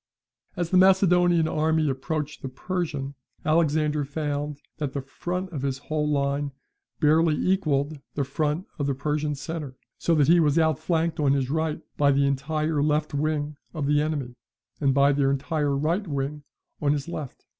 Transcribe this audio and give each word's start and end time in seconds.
As 0.55 0.71
the 0.71 0.77
Macedonian 0.79 1.47
army 1.47 1.87
approached 1.87 2.41
the 2.41 2.49
Persian, 2.49 3.13
Alexander 3.45 4.03
found 4.03 4.59
that 4.77 4.93
the 4.93 5.01
front 5.03 5.51
of 5.51 5.61
his 5.61 5.77
whole 5.77 6.09
line 6.09 6.53
barely 6.99 7.35
equalled 7.35 7.99
the 8.15 8.23
front 8.23 8.65
of 8.79 8.87
the 8.87 8.95
Persian 8.95 9.35
centre, 9.35 9.75
so 9.99 10.15
that 10.15 10.27
he 10.27 10.39
was 10.39 10.57
outflanked 10.57 11.19
on 11.19 11.33
his 11.33 11.51
right 11.51 11.83
by 11.97 12.11
the 12.11 12.25
entire 12.25 12.81
left; 12.81 13.13
wing 13.13 13.57
of 13.75 13.85
the 13.85 14.01
enemy, 14.01 14.33
and 14.79 14.95
by 14.95 15.11
their 15.11 15.29
entire 15.29 15.77
right 15.77 16.07
wing 16.07 16.41
on 16.81 16.93
his 16.93 17.07
left. 17.07 17.45